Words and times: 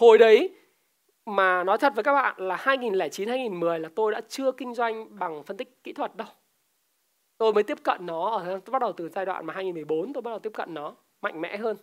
Hồi 0.00 0.18
đấy 0.18 0.54
mà 1.26 1.64
nói 1.64 1.78
thật 1.78 1.92
với 1.94 2.04
các 2.04 2.12
bạn 2.12 2.34
là 2.38 2.56
2009 2.56 3.28
2010 3.28 3.78
là 3.80 3.88
tôi 3.94 4.12
đã 4.12 4.20
chưa 4.28 4.52
kinh 4.52 4.74
doanh 4.74 5.18
bằng 5.18 5.42
phân 5.44 5.56
tích 5.56 5.84
kỹ 5.84 5.92
thuật 5.92 6.16
đâu. 6.16 6.28
Tôi 7.38 7.52
mới 7.52 7.62
tiếp 7.62 7.78
cận 7.82 8.06
nó 8.06 8.30
ở 8.30 8.44
tôi 8.44 8.72
bắt 8.72 8.78
đầu 8.82 8.92
từ 8.92 9.08
giai 9.08 9.26
đoạn 9.26 9.46
mà 9.46 9.54
2014 9.54 10.12
tôi 10.12 10.22
bắt 10.22 10.30
đầu 10.30 10.38
tiếp 10.38 10.52
cận 10.54 10.74
nó 10.74 10.94
mạnh 11.20 11.40
mẽ 11.40 11.56
hơn. 11.56 11.76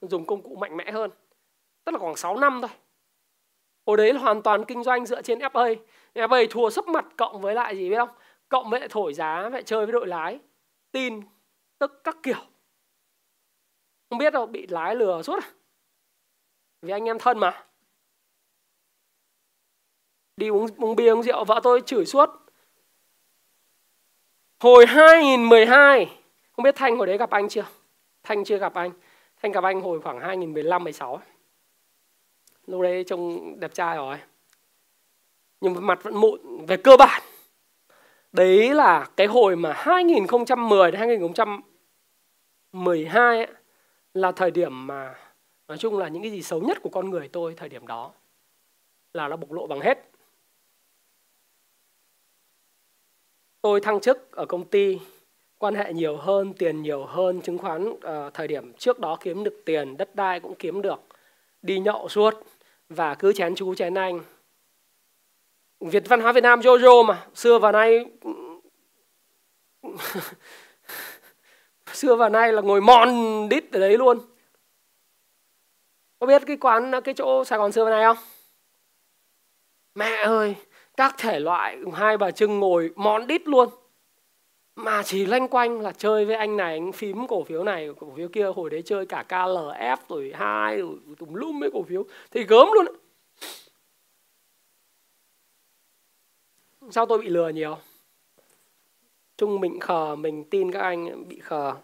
Dùng 0.00 0.26
công 0.26 0.42
cụ 0.42 0.56
mạnh 0.56 0.76
mẽ 0.76 0.90
hơn. 0.90 1.10
Tức 1.84 1.92
là 1.92 1.98
khoảng 1.98 2.16
6 2.16 2.36
năm 2.36 2.60
thôi. 2.62 2.70
Hồi 3.86 3.96
đấy 3.96 4.12
là 4.12 4.20
hoàn 4.20 4.42
toàn 4.42 4.64
kinh 4.64 4.82
doanh 4.82 5.06
dựa 5.06 5.22
trên 5.22 5.38
FA. 5.38 5.76
FA 6.14 6.46
thua 6.50 6.70
sấp 6.70 6.88
mặt 6.88 7.06
cộng 7.16 7.40
với 7.40 7.54
lại 7.54 7.76
gì 7.76 7.90
biết 7.90 7.96
không? 7.96 8.08
Cộng 8.48 8.70
với 8.70 8.80
lại 8.80 8.88
thổi 8.88 9.14
giá, 9.14 9.48
lại 9.48 9.62
chơi 9.62 9.86
với 9.86 9.92
đội 9.92 10.06
lái. 10.06 10.38
Tin, 10.92 11.20
tức 11.78 12.00
các 12.04 12.16
kiểu. 12.22 12.40
Không 14.10 14.18
biết 14.18 14.32
đâu, 14.32 14.46
bị 14.46 14.66
lái 14.66 14.96
lừa 14.96 15.22
suốt 15.22 15.42
à? 15.42 15.50
Vì 16.82 16.92
anh 16.92 17.04
em 17.04 17.18
thân 17.18 17.38
mà. 17.38 17.64
Đi 20.36 20.48
uống, 20.48 20.66
uống 20.78 20.96
bia 20.96 21.10
uống 21.10 21.22
rượu, 21.22 21.44
vợ 21.44 21.60
tôi 21.62 21.82
chửi 21.86 22.06
suốt. 22.06 22.30
Hồi 24.60 24.86
2012, 24.86 26.18
không 26.52 26.62
biết 26.62 26.76
Thanh 26.76 26.96
hồi 26.96 27.06
đấy 27.06 27.18
gặp 27.18 27.30
anh 27.30 27.48
chưa? 27.48 27.66
Thanh 28.22 28.44
chưa 28.44 28.58
gặp 28.58 28.74
anh. 28.74 28.90
Thanh 29.42 29.52
gặp 29.52 29.64
anh 29.64 29.80
hồi 29.80 30.00
khoảng 30.00 30.20
2015 30.20 30.84
16. 30.84 31.20
Lúc 32.66 32.82
đấy 32.82 33.04
trông 33.04 33.54
đẹp 33.60 33.74
trai 33.74 33.96
rồi. 33.96 34.18
Nhưng 35.60 35.86
mặt 35.86 36.02
vẫn 36.02 36.16
mụn 36.16 36.66
về 36.66 36.76
cơ 36.76 36.96
bản. 36.96 37.22
Đấy 38.32 38.74
là 38.74 39.08
cái 39.16 39.26
hồi 39.26 39.56
mà 39.56 39.72
2010 39.76 40.90
đến 40.90 41.00
2012 41.00 43.36
ấy, 43.36 43.46
là 44.14 44.32
thời 44.32 44.50
điểm 44.50 44.86
mà 44.86 45.14
nói 45.70 45.78
chung 45.78 45.98
là 45.98 46.08
những 46.08 46.22
cái 46.22 46.30
gì 46.30 46.42
xấu 46.42 46.60
nhất 46.60 46.78
của 46.82 46.88
con 46.88 47.10
người 47.10 47.28
tôi 47.28 47.54
thời 47.54 47.68
điểm 47.68 47.86
đó 47.86 48.12
là 49.14 49.28
nó 49.28 49.36
bộc 49.36 49.52
lộ 49.52 49.66
bằng 49.66 49.80
hết. 49.80 49.98
Tôi 53.62 53.80
thăng 53.80 54.00
chức 54.00 54.32
ở 54.32 54.46
công 54.46 54.64
ty 54.64 54.98
quan 55.58 55.74
hệ 55.74 55.92
nhiều 55.92 56.16
hơn 56.16 56.54
tiền 56.58 56.82
nhiều 56.82 57.04
hơn 57.04 57.40
chứng 57.40 57.58
khoán 57.58 57.88
uh, 57.88 58.00
thời 58.34 58.48
điểm 58.48 58.72
trước 58.72 58.98
đó 58.98 59.16
kiếm 59.20 59.44
được 59.44 59.62
tiền 59.64 59.96
đất 59.96 60.14
đai 60.14 60.40
cũng 60.40 60.54
kiếm 60.54 60.82
được 60.82 61.00
đi 61.62 61.78
nhậu 61.78 62.08
suốt 62.08 62.34
và 62.88 63.14
cứ 63.14 63.32
chén 63.32 63.54
chú 63.54 63.74
chén 63.74 63.94
anh. 63.94 64.20
Việt 65.80 66.02
văn 66.08 66.20
hóa 66.20 66.32
Việt 66.32 66.42
Nam 66.42 66.60
Jojo 66.60 67.04
mà 67.04 67.26
xưa 67.34 67.58
và 67.58 67.72
nay 67.72 68.04
xưa 71.92 72.14
và 72.14 72.28
nay 72.28 72.52
là 72.52 72.62
ngồi 72.62 72.80
mòn 72.80 73.08
đít 73.48 73.72
ở 73.72 73.80
đấy 73.80 73.98
luôn 73.98 74.29
có 76.20 76.26
biết 76.26 76.42
cái 76.46 76.56
quán 76.56 76.92
cái 77.04 77.14
chỗ 77.14 77.44
Sài 77.44 77.58
Gòn 77.58 77.72
xưa 77.72 77.90
này 77.90 78.04
không? 78.04 78.16
Mẹ 79.94 80.16
ơi, 80.16 80.56
các 80.96 81.14
thể 81.18 81.40
loại 81.40 81.78
hai 81.94 82.16
bà 82.16 82.30
Trưng 82.30 82.60
ngồi 82.60 82.90
món 82.96 83.26
đít 83.26 83.48
luôn. 83.48 83.68
Mà 84.76 85.02
chỉ 85.02 85.26
lanh 85.26 85.48
quanh 85.48 85.80
là 85.80 85.92
chơi 85.92 86.24
với 86.24 86.36
anh 86.36 86.56
này, 86.56 86.74
anh 86.74 86.92
phím 86.92 87.26
cổ 87.26 87.44
phiếu 87.44 87.64
này, 87.64 87.88
cổ 87.98 88.12
phiếu 88.16 88.28
kia 88.28 88.46
hồi 88.56 88.70
đấy 88.70 88.82
chơi 88.84 89.06
cả 89.06 89.24
KLF 89.28 89.96
tuổi 90.08 90.32
2 90.34 90.78
rồi 90.78 90.96
tùm 91.18 91.34
lum 91.34 91.60
mấy 91.60 91.70
cổ 91.72 91.82
phiếu 91.82 92.04
thì 92.30 92.44
gớm 92.44 92.68
luôn. 92.72 92.86
Sao 96.90 97.06
tôi 97.06 97.18
bị 97.18 97.28
lừa 97.28 97.48
nhiều? 97.48 97.78
Chung 99.36 99.60
mình 99.60 99.80
khờ, 99.80 100.16
mình 100.16 100.44
tin 100.44 100.72
các 100.72 100.80
anh 100.80 101.28
bị 101.28 101.38
khờ 101.38 101.74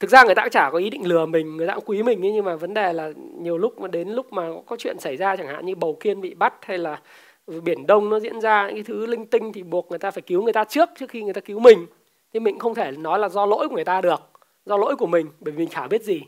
thực 0.00 0.10
ra 0.10 0.24
người 0.24 0.34
ta 0.34 0.42
cũng 0.42 0.50
chả 0.50 0.70
có 0.70 0.78
ý 0.78 0.90
định 0.90 1.08
lừa 1.08 1.26
mình 1.26 1.56
người 1.56 1.66
ta 1.66 1.74
cũng 1.74 1.84
quý 1.86 2.02
mình 2.02 2.24
ấy, 2.24 2.32
nhưng 2.32 2.44
mà 2.44 2.56
vấn 2.56 2.74
đề 2.74 2.92
là 2.92 3.12
nhiều 3.38 3.58
lúc 3.58 3.80
mà 3.80 3.88
đến 3.88 4.08
lúc 4.08 4.32
mà 4.32 4.48
có 4.66 4.76
chuyện 4.76 4.98
xảy 4.98 5.16
ra 5.16 5.36
chẳng 5.36 5.46
hạn 5.46 5.66
như 5.66 5.74
bầu 5.74 5.96
kiên 6.00 6.20
bị 6.20 6.34
bắt 6.34 6.54
hay 6.62 6.78
là 6.78 7.00
biển 7.46 7.86
đông 7.86 8.10
nó 8.10 8.20
diễn 8.20 8.40
ra 8.40 8.66
những 8.66 8.74
cái 8.74 8.82
thứ 8.82 9.06
linh 9.06 9.26
tinh 9.26 9.52
thì 9.52 9.62
buộc 9.62 9.90
người 9.90 9.98
ta 9.98 10.10
phải 10.10 10.22
cứu 10.22 10.42
người 10.42 10.52
ta 10.52 10.64
trước 10.64 10.90
trước 10.98 11.10
khi 11.10 11.22
người 11.22 11.34
ta 11.34 11.40
cứu 11.40 11.58
mình. 11.58 11.86
Thì 12.34 12.40
mình 12.40 12.58
không 12.58 12.74
thể 12.74 12.90
nói 12.90 13.18
là 13.18 13.28
do 13.28 13.46
lỗi 13.46 13.68
của 13.68 13.74
người 13.74 13.84
ta 13.84 14.00
được 14.00 14.20
do 14.66 14.76
lỗi 14.76 14.96
của 14.96 15.06
mình 15.06 15.26
bởi 15.40 15.52
vì 15.52 15.58
mình 15.58 15.68
chả 15.68 15.86
biết 15.86 16.02
gì. 16.02 16.22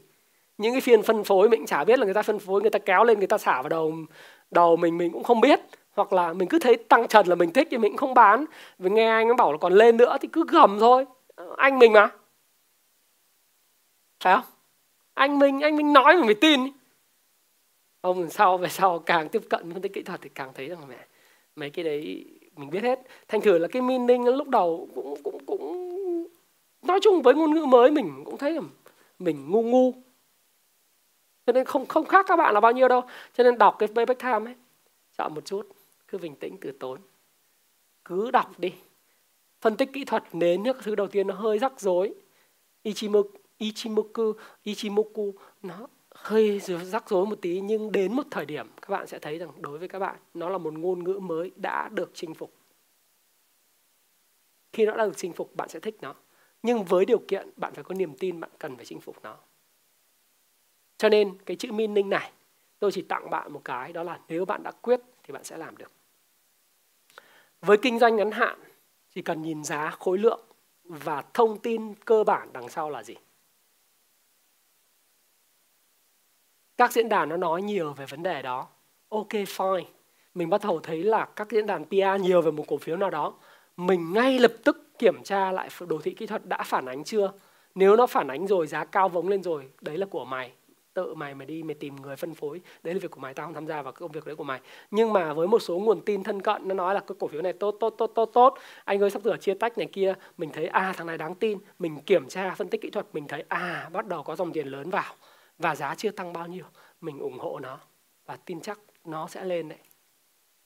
Những 0.59 0.73
cái 0.73 0.81
phiên 0.81 1.03
phân 1.03 1.25
phối 1.25 1.49
mình 1.49 1.67
chả 1.67 1.85
biết 1.85 1.99
là 1.99 2.05
người 2.05 2.15
ta 2.15 2.23
phân 2.23 2.39
phối 2.39 2.61
người 2.61 2.71
ta 2.71 2.79
kéo 2.79 3.05
lên 3.05 3.19
người 3.19 3.27
ta 3.27 3.39
xả 3.39 3.63
vào 3.63 3.69
đầu 3.69 3.95
đầu 4.51 4.77
mình 4.77 4.99
mình 4.99 5.11
cũng 5.13 5.23
không 5.23 5.41
biết. 5.41 5.61
Hoặc 5.93 6.13
là 6.13 6.33
mình 6.33 6.49
cứ 6.49 6.59
thấy 6.59 6.77
tăng 6.77 7.09
trần 7.09 7.27
là 7.27 7.35
mình 7.35 7.53
thích 7.53 7.69
thì 7.71 7.79
mình 7.79 7.93
cũng 7.93 7.99
không 7.99 8.15
bán. 8.15 8.45
Vì 8.79 8.91
nghe 8.91 9.09
anh 9.09 9.29
ấy 9.29 9.35
bảo 9.35 9.53
là 9.53 9.59
còn 9.59 9.73
lên 9.73 9.97
nữa 9.97 10.17
thì 10.21 10.29
cứ 10.33 10.45
gầm 10.53 10.79
thôi. 10.81 11.07
Anh 11.57 11.79
mình 11.79 11.93
mà 11.93 12.09
phải 14.23 14.35
không? 14.35 14.45
Anh 15.15 15.39
minh 15.39 15.61
anh 15.61 15.77
minh 15.77 15.93
nói 15.93 16.17
mà 16.17 16.23
phải 16.25 16.35
tin 16.35 16.61
ông 18.01 18.31
sau 18.31 18.59
về 18.59 18.69
sau 18.69 18.99
càng 18.99 19.29
tiếp 19.29 19.43
cận 19.51 19.73
phân 19.73 19.83
tích 19.83 19.93
kỹ 19.95 20.03
thuật 20.03 20.21
thì 20.23 20.29
càng 20.35 20.53
thấy 20.55 20.69
rằng 20.69 20.89
mẹ, 20.89 21.07
mấy 21.57 21.71
cái 21.71 21.85
đấy 21.85 22.25
mình 22.57 22.71
biết 22.71 22.83
hết. 22.83 23.01
Thành 23.29 23.41
thử 23.41 23.59
là 23.59 23.69
cái 23.69 23.83
meaning 23.83 24.25
lúc 24.25 24.49
đầu 24.49 24.89
cũng 24.95 25.15
cũng 25.23 25.47
cũng 25.47 25.93
nói 26.83 27.01
chung 27.03 27.23
với 27.23 27.35
ngôn 27.35 27.55
ngữ 27.55 27.65
mới 27.65 27.91
mình 27.91 28.23
cũng 28.25 28.39
thấy 28.39 28.53
là 28.53 28.61
mình 29.19 29.51
ngu 29.51 29.63
ngu. 29.63 29.93
Cho 31.47 31.53
nên 31.53 31.65
không 31.65 31.87
không 31.87 32.07
khác 32.07 32.27
các 32.29 32.37
bạn 32.37 32.55
là 32.55 32.61
bao 32.61 32.73
nhiêu 32.73 32.89
đâu. 32.89 33.03
Cho 33.35 33.45
nên 33.45 33.59
đọc 33.59 33.77
cái 33.79 33.89
payback 33.95 34.21
time 34.21 34.45
ấy 34.45 34.55
chậm 35.19 35.35
một 35.35 35.45
chút, 35.45 35.69
cứ 36.09 36.19
bình 36.19 36.37
tĩnh 36.37 36.57
từ 36.61 36.73
tốn. 36.73 37.01
Cứ 38.05 38.31
đọc 38.31 38.59
đi. 38.59 38.73
Phân 39.61 39.77
tích 39.77 39.89
kỹ 39.93 40.05
thuật 40.05 40.25
nến 40.33 40.63
nước 40.63 40.77
thứ 40.83 40.95
đầu 40.95 41.07
tiên 41.07 41.27
nó 41.27 41.35
hơi 41.35 41.59
rắc 41.59 41.81
rối. 41.81 42.15
Ichimoku 42.83 43.42
Ichimoku, 43.63 44.33
Ichimoku 44.63 45.35
nó 45.63 45.87
hơi 46.11 46.61
rắc 46.61 47.09
rối 47.09 47.27
một 47.27 47.39
tí 47.43 47.61
nhưng 47.61 47.93
đến 47.93 48.13
một 48.13 48.23
thời 48.31 48.47
điểm 48.47 48.67
các 48.83 48.89
bạn 48.89 49.07
sẽ 49.07 49.19
thấy 49.19 49.39
rằng 49.39 49.51
đối 49.61 49.79
với 49.79 49.89
các 49.89 49.99
bạn 49.99 50.17
nó 50.35 50.49
là 50.49 50.59
một 50.59 50.75
ngôn 50.75 51.05
ngữ 51.05 51.19
mới 51.19 51.51
đã 51.57 51.89
được 51.89 52.11
chinh 52.15 52.35
phục. 52.35 52.53
Khi 54.73 54.87
nó 54.87 54.97
đã 54.97 55.07
được 55.07 55.17
chinh 55.17 55.33
phục 55.33 55.57
bạn 55.57 55.69
sẽ 55.69 55.81
thích 55.81 55.97
nó. 56.01 56.15
Nhưng 56.63 56.85
với 56.85 57.05
điều 57.05 57.19
kiện 57.29 57.51
bạn 57.57 57.75
phải 57.75 57.85
có 57.85 57.95
niềm 57.95 58.15
tin 58.19 58.41
bạn 58.41 58.51
cần 58.59 58.77
phải 58.77 58.85
chinh 58.85 59.01
phục 59.01 59.17
nó. 59.23 59.37
Cho 60.99 61.09
nên 61.09 61.39
cái 61.47 61.57
chữ 61.57 61.73
meaning 61.73 62.11
này 62.11 62.33
tôi 62.79 62.93
chỉ 62.93 63.03
tặng 63.03 63.31
bạn 63.31 63.53
một 63.53 63.61
cái 63.65 63.93
đó 63.93 64.03
là 64.03 64.21
nếu 64.29 64.45
bạn 64.45 64.63
đã 64.63 64.71
quyết 64.71 65.01
thì 65.23 65.33
bạn 65.33 65.45
sẽ 65.45 65.57
làm 65.57 65.77
được. 65.77 65.93
Với 67.61 67.77
kinh 67.83 67.99
doanh 67.99 68.17
ngắn 68.17 68.31
hạn 68.31 68.59
chỉ 69.11 69.23
cần 69.23 69.43
nhìn 69.43 69.65
giá 69.65 69.91
khối 69.91 70.19
lượng 70.19 70.41
và 70.85 71.23
thông 71.35 71.59
tin 71.59 71.95
cơ 71.95 72.25
bản 72.25 72.53
đằng 72.53 72.69
sau 72.69 72.91
là 72.91 73.03
gì. 73.03 73.15
Các 76.83 76.93
diễn 76.93 77.09
đàn 77.09 77.29
nó 77.29 77.37
nói 77.37 77.63
nhiều 77.63 77.93
về 77.93 78.07
vấn 78.07 78.23
đề 78.23 78.43
đó. 78.43 78.67
Ok, 79.09 79.29
fine. 79.29 79.85
Mình 80.35 80.51
bắt 80.51 80.61
đầu 80.65 80.81
thấy 80.81 81.03
là 81.03 81.25
các 81.25 81.51
diễn 81.51 81.67
đàn 81.67 81.85
PR 81.85 82.23
nhiều 82.23 82.43
về 82.43 82.51
một 82.51 82.65
cổ 82.69 82.77
phiếu 82.77 82.97
nào 82.97 83.11
đó. 83.11 83.35
Mình 83.77 84.13
ngay 84.13 84.39
lập 84.39 84.53
tức 84.65 84.99
kiểm 84.99 85.23
tra 85.23 85.53
lại 85.53 85.69
đồ 85.89 85.99
thị 86.03 86.11
kỹ 86.11 86.27
thuật 86.27 86.47
đã 86.47 86.63
phản 86.63 86.87
ánh 86.87 87.05
chưa? 87.05 87.33
Nếu 87.75 87.97
nó 87.97 88.07
phản 88.07 88.29
ánh 88.29 88.47
rồi, 88.47 88.67
giá 88.67 88.85
cao 88.85 89.09
vống 89.09 89.29
lên 89.29 89.43
rồi, 89.43 89.69
đấy 89.81 89.97
là 89.97 90.07
của 90.07 90.25
mày. 90.25 90.53
Tự 90.95 91.15
mày 91.15 91.35
mà 91.35 91.45
đi 91.45 91.63
mày 91.63 91.75
tìm 91.75 91.97
người 91.97 92.17
phân 92.17 92.35
phối, 92.35 92.61
đấy 92.83 92.95
là 92.95 93.01
việc 93.03 93.11
của 93.11 93.21
mày, 93.21 93.35
tao 93.35 93.47
không 93.47 93.55
tham 93.55 93.67
gia 93.67 93.83
vào 93.83 93.93
cái 93.93 94.01
công 94.01 94.13
việc 94.13 94.27
đấy 94.27 94.37
của 94.37 94.45
mày. 94.45 94.61
Nhưng 94.91 95.13
mà 95.13 95.33
với 95.33 95.49
một 95.49 95.59
số 95.59 95.79
nguồn 95.79 96.01
tin 96.01 96.23
thân 96.23 96.43
cận, 96.43 96.69
nó 96.69 96.75
nói 96.75 96.95
là 96.95 97.01
cái 97.01 97.17
cổ 97.19 97.27
phiếu 97.27 97.43
này 97.43 97.53
tốt 97.53 97.77
tốt 97.81 97.95
tốt 97.99 98.07
tốt 98.15 98.31
tốt. 98.35 98.59
Anh 98.85 99.03
ơi, 99.03 99.11
sắp 99.11 99.23
sửa 99.25 99.37
chia 99.37 99.55
tách 99.55 99.79
này 99.79 99.89
kia. 99.93 100.15
Mình 100.39 100.51
thấy 100.53 100.67
à 100.67 100.93
thằng 100.97 101.07
này 101.07 101.19
đáng 101.19 101.35
tin. 101.35 101.59
Mình 101.79 102.01
kiểm 102.07 102.29
tra 102.29 102.55
phân 102.55 102.69
tích 102.69 102.81
kỹ 102.81 102.91
thuật, 102.91 103.07
mình 103.13 103.29
thấy 103.29 103.45
à 103.49 103.91
bắt 103.93 104.07
đầu 104.07 104.23
có 104.23 104.37
dòng 104.37 104.53
tiền 104.53 104.67
lớn 104.67 104.91
vào 104.91 105.15
và 105.63 105.75
giá 105.75 105.95
chưa 105.95 106.11
tăng 106.11 106.33
bao 106.33 106.47
nhiêu, 106.47 106.65
mình 107.01 107.19
ủng 107.19 107.39
hộ 107.39 107.59
nó 107.59 107.79
và 108.27 108.37
tin 108.37 108.61
chắc 108.61 108.81
nó 109.05 109.29
sẽ 109.29 109.45
lên 109.45 109.69
đấy. 109.69 109.79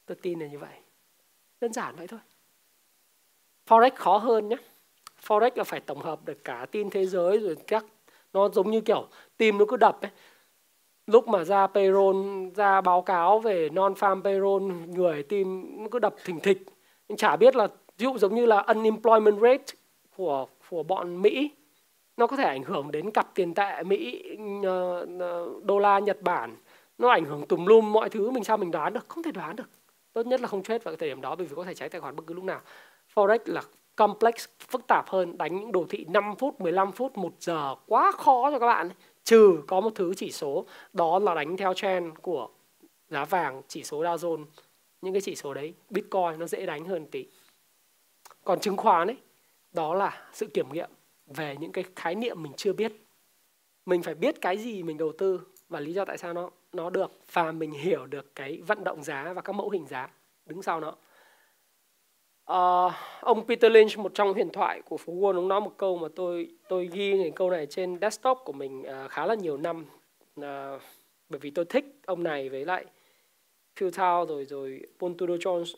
Tôi 0.06 0.16
tin 0.22 0.38
là 0.40 0.46
như 0.46 0.58
vậy. 0.58 0.74
Đơn 1.60 1.72
giản 1.72 1.96
vậy 1.96 2.06
thôi. 2.06 2.20
Forex 3.68 3.90
khó 3.94 4.18
hơn 4.18 4.48
nhé. 4.48 4.56
Forex 5.26 5.50
là 5.54 5.64
phải 5.64 5.80
tổng 5.80 6.00
hợp 6.00 6.24
được 6.24 6.44
cả 6.44 6.66
tin 6.70 6.90
thế 6.90 7.06
giới 7.06 7.38
rồi 7.38 7.56
các, 7.66 7.84
nó 8.32 8.48
giống 8.48 8.70
như 8.70 8.80
kiểu 8.80 9.08
tim 9.36 9.58
nó 9.58 9.64
cứ 9.68 9.76
đập 9.76 10.00
ấy. 10.02 10.10
Lúc 11.06 11.28
mà 11.28 11.44
ra 11.44 11.66
payroll, 11.66 12.48
ra 12.56 12.80
báo 12.80 13.02
cáo 13.02 13.38
về 13.38 13.68
non 13.68 13.92
farm 13.92 14.22
payroll, 14.22 14.72
người 14.86 15.22
tim 15.22 15.76
nó 15.82 15.88
cứ 15.90 15.98
đập 15.98 16.14
thình 16.24 16.40
thịch. 16.40 16.58
Nhưng 17.08 17.16
chả 17.16 17.36
biết 17.36 17.56
là, 17.56 17.66
ví 17.98 18.04
dụ 18.04 18.18
giống 18.18 18.34
như 18.34 18.46
là 18.46 18.60
unemployment 18.60 19.40
rate 19.40 19.64
của 20.16 20.46
của 20.68 20.82
bọn 20.82 21.22
Mỹ 21.22 21.50
nó 22.16 22.26
có 22.26 22.36
thể 22.36 22.44
ảnh 22.44 22.62
hưởng 22.62 22.90
đến 22.90 23.10
cặp 23.10 23.34
tiền 23.34 23.54
tệ 23.54 23.82
Mỹ, 23.82 24.22
ờ, 24.64 25.06
ờ, 25.20 25.50
đô 25.62 25.78
la 25.78 25.98
Nhật 25.98 26.22
Bản, 26.22 26.56
nó 26.98 27.08
ảnh 27.08 27.24
hưởng 27.24 27.46
tùm 27.46 27.66
lum 27.66 27.92
mọi 27.92 28.10
thứ 28.10 28.30
mình 28.30 28.44
sao 28.44 28.56
mình 28.56 28.70
đoán 28.70 28.92
được, 28.92 29.08
không 29.08 29.22
thể 29.22 29.32
đoán 29.32 29.56
được. 29.56 29.70
Tốt 30.12 30.26
nhất 30.26 30.40
là 30.40 30.48
không 30.48 30.62
trade 30.62 30.78
vào 30.78 30.92
cái 30.92 30.96
thời 30.96 31.08
điểm 31.08 31.20
đó 31.20 31.36
bởi 31.36 31.46
vì 31.46 31.56
có 31.56 31.64
thể 31.64 31.74
cháy 31.74 31.88
tài 31.88 32.00
khoản 32.00 32.16
bất 32.16 32.22
cứ 32.26 32.34
lúc 32.34 32.44
nào. 32.44 32.60
Forex 33.14 33.38
là 33.46 33.62
complex, 33.96 34.34
phức 34.68 34.86
tạp 34.86 35.08
hơn, 35.08 35.38
đánh 35.38 35.56
những 35.56 35.72
đồ 35.72 35.86
thị 35.90 36.04
5 36.08 36.34
phút, 36.38 36.60
15 36.60 36.92
phút, 36.92 37.18
1 37.18 37.32
giờ 37.40 37.74
quá 37.86 38.12
khó 38.12 38.50
cho 38.50 38.58
các 38.58 38.66
bạn. 38.66 38.90
Trừ 39.24 39.62
có 39.66 39.80
một 39.80 39.90
thứ 39.94 40.14
chỉ 40.16 40.32
số 40.32 40.66
đó 40.92 41.18
là 41.18 41.34
đánh 41.34 41.56
theo 41.56 41.74
trend 41.74 42.14
của 42.22 42.48
giá 43.08 43.24
vàng, 43.24 43.62
chỉ 43.68 43.82
số 43.82 44.02
Dow 44.02 44.16
Jones. 44.16 44.44
Những 45.00 45.14
cái 45.14 45.20
chỉ 45.20 45.36
số 45.36 45.54
đấy, 45.54 45.74
Bitcoin 45.90 46.38
nó 46.38 46.46
dễ 46.46 46.66
đánh 46.66 46.84
hơn 46.84 47.06
tí. 47.06 47.26
Còn 48.44 48.60
chứng 48.60 48.76
khoán 48.76 49.08
ấy, 49.08 49.16
đó 49.72 49.94
là 49.94 50.28
sự 50.32 50.46
kiểm 50.46 50.72
nghiệm 50.72 50.90
về 51.26 51.56
những 51.60 51.72
cái 51.72 51.84
khái 51.96 52.14
niệm 52.14 52.42
mình 52.42 52.52
chưa 52.56 52.72
biết. 52.72 52.92
Mình 53.86 54.02
phải 54.02 54.14
biết 54.14 54.40
cái 54.40 54.56
gì 54.58 54.82
mình 54.82 54.98
đầu 54.98 55.12
tư 55.18 55.40
và 55.68 55.80
lý 55.80 55.92
do 55.92 56.04
tại 56.04 56.18
sao 56.18 56.32
nó 56.32 56.50
nó 56.72 56.90
được 56.90 57.12
và 57.32 57.52
mình 57.52 57.70
hiểu 57.70 58.06
được 58.06 58.34
cái 58.34 58.62
vận 58.66 58.84
động 58.84 59.02
giá 59.02 59.32
và 59.32 59.42
các 59.42 59.52
mẫu 59.52 59.70
hình 59.70 59.86
giá 59.86 60.08
đứng 60.46 60.62
sau 60.62 60.80
nó. 60.80 60.96
Uh, 62.52 62.92
ông 63.20 63.46
Peter 63.46 63.72
Lynch 63.72 63.98
một 63.98 64.14
trong 64.14 64.34
huyền 64.34 64.50
thoại 64.52 64.82
của 64.82 64.96
phố 64.96 65.12
Wall 65.12 65.34
ông 65.34 65.48
nói 65.48 65.60
một 65.60 65.72
câu 65.76 65.98
mà 65.98 66.08
tôi 66.16 66.48
tôi 66.68 66.88
ghi 66.92 67.18
cái 67.22 67.32
câu 67.36 67.50
này 67.50 67.66
trên 67.66 67.98
desktop 68.00 68.38
của 68.44 68.52
mình 68.52 68.80
uh, 68.80 69.10
khá 69.10 69.26
là 69.26 69.34
nhiều 69.34 69.56
năm 69.56 69.84
uh, 70.40 70.44
bởi 71.28 71.38
vì 71.40 71.50
tôi 71.50 71.64
thích 71.64 71.84
ông 72.06 72.22
này 72.22 72.48
với 72.48 72.64
lại 72.64 72.84
Phil 73.76 73.90
Tao 73.96 74.26
rồi 74.26 74.44
rồi 74.44 74.80
Paul 74.98 75.12
Tudor 75.18 75.40
Jones 75.40 75.74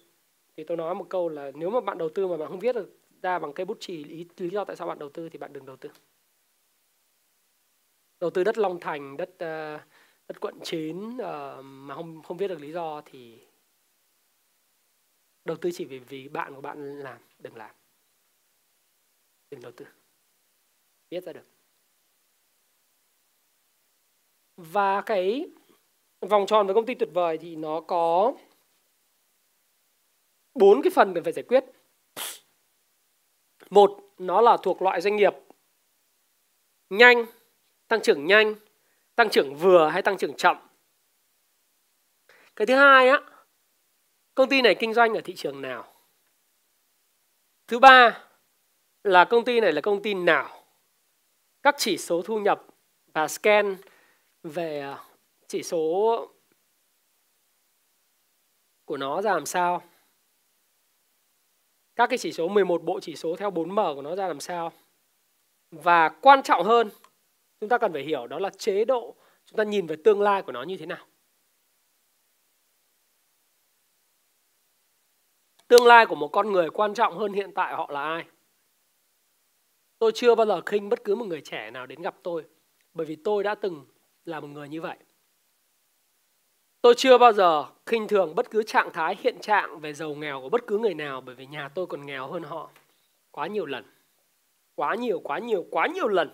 thì 0.56 0.64
tôi 0.64 0.76
nói 0.76 0.94
một 0.94 1.06
câu 1.08 1.28
là 1.28 1.50
nếu 1.54 1.70
mà 1.70 1.80
bạn 1.80 1.98
đầu 1.98 2.08
tư 2.08 2.26
mà 2.26 2.36
bạn 2.36 2.48
không 2.48 2.58
viết 2.58 2.74
được 2.74 2.97
ra 3.22 3.38
bằng 3.38 3.52
cây 3.52 3.66
bút 3.66 3.76
chì 3.80 4.04
lý, 4.04 4.26
lý 4.36 4.50
do 4.50 4.64
tại 4.64 4.76
sao 4.76 4.88
bạn 4.88 4.98
đầu 4.98 5.08
tư 5.08 5.28
thì 5.28 5.38
bạn 5.38 5.52
đừng 5.52 5.66
đầu 5.66 5.76
tư. 5.76 5.90
Đầu 8.20 8.30
tư 8.30 8.44
đất 8.44 8.58
Long 8.58 8.80
Thành 8.80 9.16
đất 9.16 9.28
uh, 9.30 9.80
đất 10.28 10.40
quận 10.40 10.58
9 10.62 11.08
uh, 11.08 11.20
ờ, 11.20 11.62
mà 11.62 11.94
không 11.94 12.22
không 12.22 12.36
viết 12.36 12.48
được 12.48 12.60
lý 12.60 12.72
do 12.72 13.02
thì 13.04 13.38
đầu 15.44 15.56
tư 15.56 15.70
chỉ 15.74 15.84
vì 15.84 15.98
vì 15.98 16.28
bạn 16.28 16.54
của 16.54 16.60
bạn 16.60 16.98
làm 16.98 17.18
đừng 17.38 17.56
làm. 17.56 17.74
Đừng 19.50 19.60
đầu 19.60 19.72
tư. 19.72 19.86
Biết 21.10 21.24
ra 21.24 21.32
được. 21.32 21.46
Và 24.56 25.02
cái 25.06 25.50
vòng 26.20 26.46
tròn 26.46 26.66
với 26.66 26.74
công 26.74 26.86
ty 26.86 26.94
tuyệt 26.94 27.08
vời 27.14 27.38
thì 27.38 27.56
nó 27.56 27.80
có 27.80 28.34
bốn 30.54 30.82
cái 30.82 30.90
phần 30.94 31.14
cần 31.14 31.24
phải 31.24 31.32
giải 31.32 31.44
quyết 31.48 31.64
một, 33.70 34.00
nó 34.18 34.40
là 34.40 34.56
thuộc 34.62 34.82
loại 34.82 35.00
doanh 35.00 35.16
nghiệp 35.16 35.34
nhanh, 36.90 37.26
tăng 37.88 38.02
trưởng 38.02 38.26
nhanh, 38.26 38.54
tăng 39.14 39.30
trưởng 39.30 39.56
vừa 39.56 39.88
hay 39.88 40.02
tăng 40.02 40.16
trưởng 40.16 40.36
chậm. 40.36 40.56
Cái 42.56 42.66
thứ 42.66 42.74
hai 42.74 43.08
á, 43.08 43.20
công 44.34 44.48
ty 44.48 44.62
này 44.62 44.74
kinh 44.74 44.94
doanh 44.94 45.14
ở 45.14 45.20
thị 45.20 45.34
trường 45.36 45.62
nào? 45.62 45.94
Thứ 47.66 47.78
ba 47.78 48.24
là 49.04 49.24
công 49.24 49.44
ty 49.44 49.60
này 49.60 49.72
là 49.72 49.80
công 49.80 50.02
ty 50.02 50.14
nào? 50.14 50.64
Các 51.62 51.74
chỉ 51.78 51.98
số 51.98 52.22
thu 52.22 52.38
nhập 52.38 52.66
và 53.14 53.28
scan 53.28 53.76
về 54.42 54.80
ờ, 54.80 55.04
chỉ 55.46 55.62
số 55.62 56.28
của 58.84 58.96
nó 58.96 59.22
ra 59.22 59.32
làm 59.32 59.46
sao? 59.46 59.82
Các 61.98 62.06
cái 62.06 62.18
chỉ 62.18 62.32
số 62.32 62.48
11 62.48 62.82
bộ 62.82 63.00
chỉ 63.00 63.16
số 63.16 63.36
theo 63.36 63.50
4M 63.50 63.94
của 63.94 64.02
nó 64.02 64.16
ra 64.16 64.28
làm 64.28 64.40
sao? 64.40 64.72
Và 65.70 66.08
quan 66.08 66.42
trọng 66.42 66.64
hơn, 66.64 66.90
chúng 67.60 67.68
ta 67.68 67.78
cần 67.78 67.92
phải 67.92 68.02
hiểu 68.02 68.26
đó 68.26 68.38
là 68.38 68.50
chế 68.50 68.84
độ 68.84 69.16
chúng 69.44 69.56
ta 69.56 69.64
nhìn 69.64 69.86
về 69.86 69.96
tương 70.04 70.20
lai 70.20 70.42
của 70.42 70.52
nó 70.52 70.62
như 70.62 70.76
thế 70.76 70.86
nào. 70.86 71.06
Tương 75.68 75.86
lai 75.86 76.06
của 76.06 76.14
một 76.14 76.28
con 76.28 76.52
người 76.52 76.70
quan 76.70 76.94
trọng 76.94 77.18
hơn 77.18 77.32
hiện 77.32 77.50
tại 77.54 77.74
họ 77.74 77.90
là 77.90 78.02
ai? 78.02 78.24
Tôi 79.98 80.12
chưa 80.14 80.34
bao 80.34 80.46
giờ 80.46 80.60
khinh 80.66 80.88
bất 80.88 81.04
cứ 81.04 81.14
một 81.14 81.24
người 81.24 81.40
trẻ 81.40 81.70
nào 81.70 81.86
đến 81.86 82.02
gặp 82.02 82.16
tôi, 82.22 82.44
bởi 82.94 83.06
vì 83.06 83.16
tôi 83.16 83.44
đã 83.44 83.54
từng 83.54 83.86
là 84.24 84.40
một 84.40 84.48
người 84.48 84.68
như 84.68 84.80
vậy 84.80 84.96
tôi 86.80 86.94
chưa 86.96 87.18
bao 87.18 87.32
giờ 87.32 87.64
khinh 87.86 88.08
thường 88.08 88.34
bất 88.34 88.50
cứ 88.50 88.62
trạng 88.62 88.92
thái 88.92 89.16
hiện 89.20 89.38
trạng 89.40 89.80
về 89.80 89.92
giàu 89.92 90.14
nghèo 90.14 90.40
của 90.40 90.48
bất 90.48 90.66
cứ 90.66 90.78
người 90.78 90.94
nào, 90.94 91.20
bởi 91.20 91.34
vì 91.34 91.46
nhà 91.46 91.68
tôi 91.68 91.86
còn 91.86 92.06
nghèo 92.06 92.26
hơn 92.26 92.42
họ 92.42 92.70
quá 93.30 93.46
nhiều 93.46 93.66
lần. 93.66 93.84
Quá 94.74 94.94
nhiều 94.94 95.20
quá 95.20 95.38
nhiều 95.38 95.66
quá 95.70 95.86
nhiều 95.86 96.08
lần. 96.08 96.30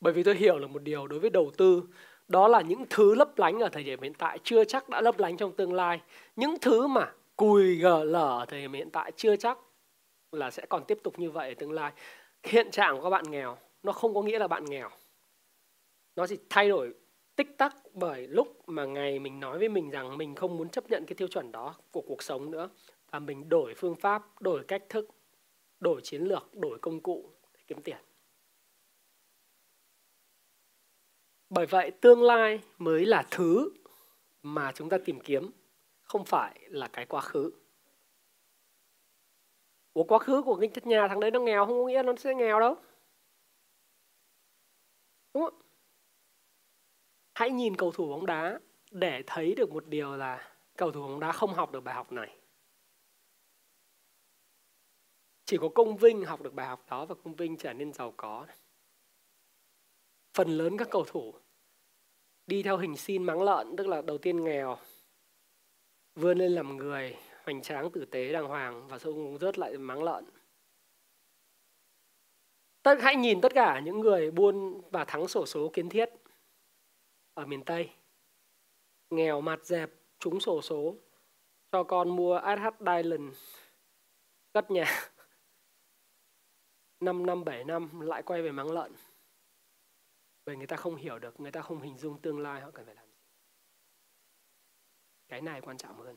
Bởi 0.00 0.12
vì 0.12 0.22
tôi 0.22 0.34
hiểu 0.34 0.58
là 0.58 0.66
một 0.66 0.82
điều 0.82 1.06
đối 1.06 1.18
với 1.18 1.30
đầu 1.30 1.50
tư, 1.56 1.82
đó 2.28 2.48
là 2.48 2.60
những 2.60 2.84
thứ 2.90 3.14
lấp 3.14 3.38
lánh 3.38 3.60
ở 3.60 3.68
thời 3.68 3.82
điểm 3.82 4.02
hiện 4.02 4.14
tại 4.14 4.38
chưa 4.44 4.64
chắc 4.64 4.88
đã 4.88 5.00
lấp 5.00 5.18
lánh 5.18 5.36
trong 5.36 5.56
tương 5.56 5.72
lai. 5.72 6.00
Những 6.36 6.54
thứ 6.60 6.86
mà 6.86 7.12
cùi 7.36 7.76
gờ 7.76 8.04
lở 8.04 8.38
ở 8.38 8.44
thời 8.48 8.60
điểm 8.60 8.72
hiện 8.72 8.90
tại 8.90 9.12
chưa 9.16 9.36
chắc 9.36 9.58
là 10.32 10.50
sẽ 10.50 10.66
còn 10.68 10.84
tiếp 10.84 10.98
tục 11.02 11.18
như 11.18 11.30
vậy 11.30 11.48
ở 11.48 11.54
tương 11.58 11.72
lai. 11.72 11.92
Hiện 12.42 12.70
trạng 12.70 12.96
của 12.96 13.02
các 13.02 13.10
bạn 13.10 13.24
nghèo, 13.30 13.58
nó 13.82 13.92
không 13.92 14.14
có 14.14 14.22
nghĩa 14.22 14.38
là 14.38 14.48
bạn 14.48 14.64
nghèo. 14.64 14.90
Nó 16.16 16.26
chỉ 16.26 16.38
thay 16.50 16.68
đổi 16.68 16.94
tích 17.38 17.58
tắc 17.58 17.76
bởi 17.94 18.26
lúc 18.26 18.68
mà 18.68 18.84
ngày 18.84 19.18
mình 19.18 19.40
nói 19.40 19.58
với 19.58 19.68
mình 19.68 19.90
rằng 19.90 20.18
mình 20.18 20.34
không 20.34 20.56
muốn 20.56 20.68
chấp 20.68 20.90
nhận 20.90 21.06
cái 21.06 21.14
tiêu 21.14 21.28
chuẩn 21.28 21.52
đó 21.52 21.74
của 21.90 22.02
cuộc 22.06 22.22
sống 22.22 22.50
nữa. 22.50 22.68
Và 23.10 23.18
mình 23.18 23.48
đổi 23.48 23.74
phương 23.76 23.96
pháp, 23.96 24.42
đổi 24.42 24.64
cách 24.68 24.84
thức, 24.88 25.08
đổi 25.80 26.00
chiến 26.04 26.22
lược, 26.22 26.54
đổi 26.54 26.78
công 26.78 27.00
cụ 27.00 27.30
để 27.54 27.60
kiếm 27.66 27.82
tiền. 27.82 27.96
Bởi 31.50 31.66
vậy 31.66 31.90
tương 31.90 32.22
lai 32.22 32.60
mới 32.78 33.06
là 33.06 33.26
thứ 33.30 33.70
mà 34.42 34.72
chúng 34.74 34.88
ta 34.88 34.98
tìm 35.04 35.20
kiếm, 35.20 35.50
không 36.02 36.24
phải 36.24 36.60
là 36.68 36.88
cái 36.88 37.06
quá 37.06 37.20
khứ. 37.20 37.50
Ủa, 39.92 40.04
quá 40.04 40.18
khứ 40.18 40.42
của 40.42 40.56
cái 40.56 40.70
nhà 40.84 41.08
thằng 41.08 41.20
đấy 41.20 41.30
nó 41.30 41.40
nghèo 41.40 41.66
không 41.66 41.78
có 41.78 41.86
nghĩa 41.86 42.02
nó 42.02 42.16
sẽ 42.16 42.34
nghèo 42.34 42.60
đâu. 42.60 42.74
Đúng 45.34 45.44
không? 45.44 45.67
Hãy 47.38 47.50
nhìn 47.50 47.76
cầu 47.76 47.92
thủ 47.92 48.08
bóng 48.08 48.26
đá 48.26 48.60
để 48.90 49.22
thấy 49.26 49.54
được 49.54 49.70
một 49.72 49.86
điều 49.86 50.16
là 50.16 50.52
cầu 50.76 50.90
thủ 50.90 51.02
bóng 51.02 51.20
đá 51.20 51.32
không 51.32 51.54
học 51.54 51.72
được 51.72 51.80
bài 51.80 51.94
học 51.94 52.12
này. 52.12 52.38
Chỉ 55.44 55.56
có 55.60 55.68
công 55.68 55.96
vinh 55.96 56.24
học 56.24 56.42
được 56.42 56.54
bài 56.54 56.66
học 56.66 56.86
đó 56.90 57.04
và 57.04 57.14
công 57.24 57.34
vinh 57.34 57.56
trở 57.56 57.72
nên 57.72 57.92
giàu 57.92 58.14
có. 58.16 58.46
Phần 60.34 60.48
lớn 60.48 60.76
các 60.78 60.88
cầu 60.90 61.04
thủ 61.04 61.34
đi 62.46 62.62
theo 62.62 62.76
hình 62.76 62.96
xin 62.96 63.22
mắng 63.22 63.42
lợn, 63.42 63.76
tức 63.76 63.86
là 63.86 64.02
đầu 64.02 64.18
tiên 64.18 64.44
nghèo, 64.44 64.78
vươn 66.14 66.38
lên 66.38 66.52
làm 66.52 66.76
người, 66.76 67.16
hoành 67.44 67.62
tráng, 67.62 67.90
tử 67.90 68.04
tế, 68.04 68.32
đàng 68.32 68.46
hoàng 68.46 68.88
và 68.88 68.98
sau 68.98 69.12
cùng 69.12 69.38
rớt 69.38 69.58
lại 69.58 69.78
mắng 69.78 70.02
lợn. 70.02 70.24
Tất, 72.82 72.98
hãy 73.00 73.16
nhìn 73.16 73.40
tất 73.40 73.54
cả 73.54 73.80
những 73.84 74.00
người 74.00 74.30
buôn 74.30 74.80
và 74.90 75.04
thắng 75.04 75.28
sổ 75.28 75.46
số 75.46 75.70
kiến 75.74 75.88
thiết 75.88 76.08
ở 77.38 77.46
miền 77.46 77.64
Tây. 77.64 77.90
Nghèo 79.10 79.40
mặt 79.40 79.66
dẹp, 79.66 79.90
trúng 80.18 80.40
sổ 80.40 80.62
số, 80.62 80.96
cho 81.72 81.84
con 81.84 82.16
mua 82.16 82.40
SH 82.40 82.80
Dylan, 82.80 83.32
cất 84.52 84.70
nhà. 84.70 85.10
5 87.00 87.26
năm 87.26 87.44
7 87.44 87.64
năm, 87.64 88.00
lại 88.00 88.22
quay 88.22 88.42
về 88.42 88.52
mắng 88.52 88.70
lợn. 88.70 88.92
Bởi 90.44 90.56
người 90.56 90.66
ta 90.66 90.76
không 90.76 90.96
hiểu 90.96 91.18
được, 91.18 91.40
người 91.40 91.52
ta 91.52 91.62
không 91.62 91.80
hình 91.80 91.98
dung 91.98 92.22
tương 92.22 92.38
lai 92.38 92.60
họ 92.60 92.70
cần 92.70 92.86
phải 92.86 92.94
làm 92.94 93.06
gì. 93.06 93.22
Cái 95.28 95.40
này 95.40 95.60
quan 95.60 95.78
trọng 95.78 95.96
hơn. 95.96 96.16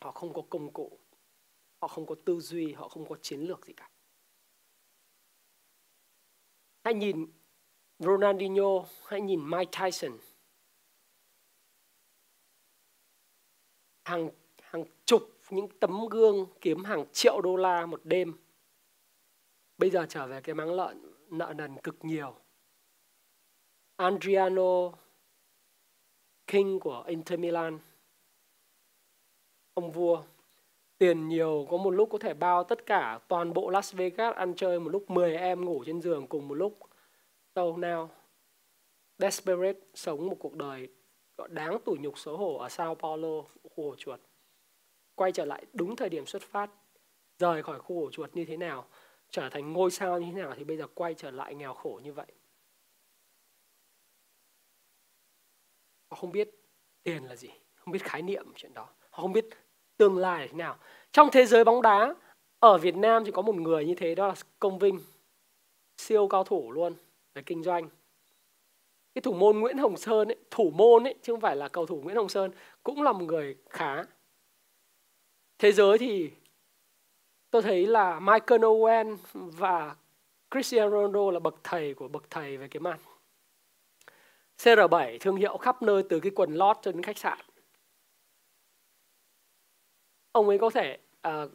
Họ 0.00 0.10
không 0.10 0.32
có 0.32 0.42
công 0.50 0.72
cụ, 0.72 0.98
họ 1.80 1.88
không 1.88 2.06
có 2.06 2.14
tư 2.24 2.40
duy, 2.40 2.72
họ 2.72 2.88
không 2.88 3.08
có 3.08 3.16
chiến 3.22 3.40
lược 3.40 3.66
gì 3.66 3.72
cả. 3.72 3.90
Hãy 6.84 6.94
nhìn 6.94 7.43
Ronaldinho, 7.98 8.84
hãy 9.06 9.20
nhìn 9.20 9.50
Mike 9.50 9.70
Tyson. 9.80 10.18
Hàng 14.04 14.30
hàng 14.62 14.84
chục 15.04 15.22
những 15.50 15.68
tấm 15.80 16.06
gương 16.10 16.46
kiếm 16.60 16.84
hàng 16.84 17.04
triệu 17.12 17.40
đô 17.40 17.56
la 17.56 17.86
một 17.86 18.00
đêm. 18.04 18.34
Bây 19.78 19.90
giờ 19.90 20.06
trở 20.08 20.26
về 20.26 20.40
cái 20.40 20.54
máng 20.54 20.74
lợn, 20.74 21.12
nợ 21.30 21.52
nần 21.56 21.76
cực 21.82 21.96
nhiều. 22.04 22.34
Adriano, 23.96 24.92
King 26.46 26.80
của 26.80 27.04
Inter 27.06 27.38
Milan. 27.38 27.78
Ông 29.74 29.92
vua, 29.92 30.22
tiền 30.98 31.28
nhiều, 31.28 31.66
có 31.70 31.76
một 31.76 31.90
lúc 31.90 32.08
có 32.12 32.18
thể 32.18 32.34
bao 32.34 32.64
tất 32.64 32.86
cả 32.86 33.20
toàn 33.28 33.52
bộ 33.52 33.70
Las 33.70 33.94
Vegas 33.94 34.34
ăn 34.34 34.54
chơi, 34.56 34.80
một 34.80 34.90
lúc 34.90 35.10
10 35.10 35.36
em 35.36 35.64
ngủ 35.64 35.84
trên 35.86 36.02
giường 36.02 36.26
cùng 36.26 36.48
một 36.48 36.54
lúc. 36.54 36.78
So 37.54 37.62
now 37.62 38.08
Desperate 39.18 39.78
sống 39.94 40.26
một 40.26 40.36
cuộc 40.40 40.54
đời 40.54 40.88
đáng 41.48 41.78
tủi 41.84 41.98
nhục 41.98 42.18
xấu 42.18 42.36
hổ 42.36 42.56
ở 42.56 42.68
Sao 42.68 42.94
Paulo, 42.94 43.42
khu 43.62 43.90
ổ 43.90 43.96
chuột. 43.96 44.20
Quay 45.14 45.32
trở 45.32 45.44
lại 45.44 45.66
đúng 45.72 45.96
thời 45.96 46.08
điểm 46.08 46.26
xuất 46.26 46.42
phát, 46.42 46.70
rời 47.38 47.62
khỏi 47.62 47.78
khu 47.78 48.04
ổ 48.04 48.10
chuột 48.10 48.34
như 48.34 48.44
thế 48.44 48.56
nào. 48.56 48.86
trở 49.34 49.48
thành 49.48 49.72
ngôi 49.72 49.90
sao 49.90 50.20
như 50.20 50.26
thế 50.26 50.42
nào 50.42 50.54
thì 50.56 50.64
bây 50.64 50.76
giờ 50.76 50.86
quay 50.94 51.14
trở 51.14 51.30
lại 51.30 51.54
nghèo 51.54 51.74
khổ 51.74 52.00
như 52.04 52.12
vậy 52.12 52.26
họ 56.10 56.16
không 56.16 56.32
biết 56.32 56.50
tiền 57.02 57.24
là 57.24 57.36
gì 57.36 57.48
không 57.74 57.92
biết 57.92 58.04
khái 58.04 58.22
niệm 58.22 58.52
chuyện 58.56 58.74
đó 58.74 58.88
họ 59.10 59.22
không 59.22 59.32
biết 59.32 59.46
tương 59.96 60.18
lai 60.18 60.40
là 60.40 60.46
thế 60.46 60.56
nào 60.56 60.78
trong 61.12 61.28
thế 61.32 61.46
giới 61.46 61.64
bóng 61.64 61.82
đá 61.82 62.14
ở 62.58 62.78
Việt 62.78 62.96
Nam 62.96 63.22
chỉ 63.26 63.32
có 63.32 63.42
một 63.42 63.54
người 63.54 63.84
như 63.84 63.94
thế 63.94 64.14
đó 64.14 64.26
là 64.26 64.34
Công 64.58 64.78
Vinh 64.78 65.00
siêu 65.96 66.28
cao 66.28 66.44
thủ 66.44 66.72
luôn 66.72 66.94
về 67.34 67.42
kinh 67.42 67.62
doanh. 67.62 67.88
Cái 69.14 69.22
thủ 69.22 69.32
môn 69.32 69.58
Nguyễn 69.58 69.78
Hồng 69.78 69.96
Sơn 69.96 70.28
ấy, 70.28 70.36
thủ 70.50 70.70
môn 70.70 71.04
ấy 71.04 71.14
chứ 71.22 71.32
không 71.32 71.40
phải 71.40 71.56
là 71.56 71.68
cầu 71.68 71.86
thủ 71.86 72.00
Nguyễn 72.00 72.16
Hồng 72.16 72.28
Sơn 72.28 72.50
cũng 72.82 73.02
là 73.02 73.12
một 73.12 73.24
người 73.24 73.56
khá. 73.70 74.02
Thế 75.58 75.72
giới 75.72 75.98
thì 75.98 76.30
tôi 77.50 77.62
thấy 77.62 77.86
là 77.86 78.20
Michael 78.20 78.64
Owen 78.64 79.16
và 79.32 79.96
Cristiano 80.50 80.90
Ronaldo 80.90 81.30
là 81.30 81.40
bậc 81.40 81.54
thầy 81.64 81.94
của 81.94 82.08
bậc 82.08 82.30
thầy 82.30 82.56
về 82.56 82.68
kiếm 82.68 82.86
ăn. 82.86 82.98
CR7 84.58 85.18
thương 85.20 85.36
hiệu 85.36 85.56
khắp 85.56 85.82
nơi 85.82 86.02
từ 86.08 86.20
cái 86.20 86.32
quần 86.34 86.54
lót 86.54 86.76
cho 86.82 86.92
đến 86.92 87.02
khách 87.02 87.18
sạn. 87.18 87.38
Ông 90.32 90.48
ấy 90.48 90.58
có 90.58 90.70
thể 90.70 90.98
à, 91.20 91.42
uh, 91.42 91.50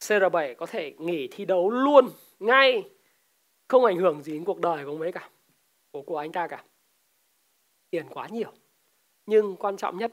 CR7 0.00 0.54
có 0.54 0.66
thể 0.66 0.94
nghỉ 0.98 1.28
thi 1.30 1.44
đấu 1.44 1.70
luôn 1.70 2.08
ngay 2.38 2.90
không 3.68 3.84
ảnh 3.84 3.96
hưởng 3.96 4.22
gì 4.22 4.32
đến 4.32 4.44
cuộc 4.44 4.60
đời 4.60 4.84
của 4.84 4.90
ông 4.90 5.00
ấy 5.00 5.12
cả, 5.12 5.30
của 5.92 6.02
của 6.02 6.18
anh 6.18 6.32
ta 6.32 6.46
cả. 6.46 6.64
Tiền 7.90 8.06
quá 8.10 8.28
nhiều. 8.30 8.52
Nhưng 9.26 9.56
quan 9.56 9.76
trọng 9.76 9.98
nhất, 9.98 10.12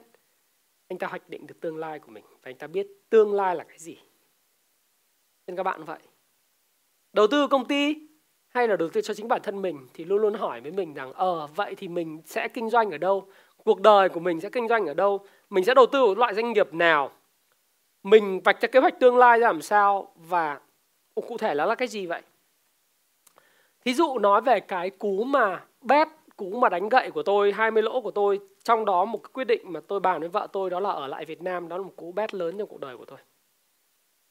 anh 0.88 1.00
ta 1.00 1.08
hoạch 1.08 1.30
định 1.30 1.48
được 1.48 1.56
tương 1.62 1.78
lai 1.78 2.00
của 2.00 2.12
mình 2.12 2.24
và 2.32 2.50
anh 2.50 2.58
ta 2.58 2.68
biết 2.68 2.88
tương 3.10 3.34
lai 3.34 3.56
là 3.56 3.64
cái 3.64 3.78
gì. 3.78 3.98
Nên 5.48 5.58
các 5.58 5.64
bạn 5.64 5.84
vậy. 5.84 6.00
Đầu 7.14 7.28
tư 7.28 7.48
công 7.48 7.68
ty 7.68 7.96
hay 8.48 8.68
là 8.68 8.76
đầu 8.76 8.90
tư 8.90 9.02
cho 9.02 9.14
chính 9.14 9.28
bản 9.28 9.42
thân 9.44 9.62
mình 9.62 9.88
thì 9.94 10.06
luôn 10.06 10.22
luôn 10.22 10.34
hỏi 10.34 10.62
với 10.62 10.72
mình 10.72 10.94
rằng 10.94 11.14
ờ 11.14 11.48
vậy 11.48 11.76
thì 11.76 11.88
mình 11.88 12.22
sẽ 12.26 12.48
kinh 12.48 12.70
doanh 12.70 12.92
ở 12.92 12.98
đâu? 12.98 13.28
Cuộc 13.64 13.82
đời 13.82 14.10
của 14.10 14.20
mình 14.20 14.40
sẽ 14.42 14.50
kinh 14.50 14.68
doanh 14.68 14.86
ở 14.86 14.94
đâu? 14.94 15.26
Mình 15.50 15.64
sẽ 15.64 15.74
đầu 15.74 15.86
tư 15.86 16.06
vào 16.06 16.16
loại 16.16 16.34
doanh 16.34 16.54
nghiệp 16.54 16.74
nào? 16.74 17.12
Mình 18.04 18.42
vạch 18.44 18.62
ra 18.62 18.68
kế 18.68 18.80
hoạch 18.80 19.00
tương 19.00 19.18
lai 19.18 19.40
ra 19.40 19.48
làm 19.48 19.62
sao? 19.62 20.14
Và 20.16 20.60
cụ 21.16 21.38
thể 21.38 21.56
là 21.56 21.66
là 21.66 21.76
cái 21.76 21.88
gì 21.88 22.06
vậy? 22.06 22.22
Thí 23.86 23.94
dụ 23.94 24.18
nói 24.18 24.42
về 24.42 24.60
cái 24.60 24.90
cú 24.90 25.24
mà 25.24 25.66
bet 25.82 26.08
cú 26.38 26.50
mà 26.60 26.70
đánh 26.70 26.90
gậy 26.90 27.12
của 27.12 27.24
tôi 27.24 27.52
20 27.52 27.84
lỗ 27.84 28.02
của 28.02 28.12
tôi 28.12 28.40
trong 28.64 28.86
đó 28.86 29.06
một 29.06 29.18
cái 29.24 29.30
quyết 29.34 29.44
định 29.44 29.74
mà 29.74 29.80
tôi 29.88 30.00
bàn 30.00 30.20
với 30.20 30.30
vợ 30.30 30.48
tôi 30.54 30.70
đó 30.70 30.80
là 30.80 30.90
ở 30.90 31.08
lại 31.08 31.26
Việt 31.26 31.42
Nam 31.42 31.68
đó 31.68 31.78
là 31.78 31.84
một 31.84 31.94
cú 31.96 32.12
bet 32.12 32.34
lớn 32.34 32.58
trong 32.58 32.68
cuộc 32.68 32.80
đời 32.80 32.98
của 32.98 33.06
tôi. 33.06 33.20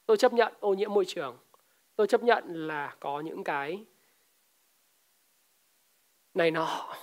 Tôi 0.05 0.17
chấp 0.17 0.33
nhận 0.33 0.53
ô 0.59 0.73
nhiễm 0.73 0.93
môi 0.93 1.05
trường. 1.05 1.37
Tôi 1.95 2.07
chấp 2.07 2.23
nhận 2.23 2.67
là 2.67 2.95
có 2.99 3.19
những 3.19 3.43
cái 3.43 3.85
này 6.33 6.51
nọ. 6.51 6.95